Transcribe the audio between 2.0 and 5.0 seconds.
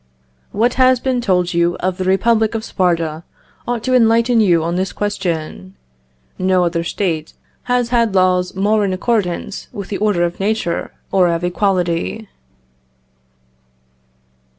republic of Sparta ought to enlighten you on this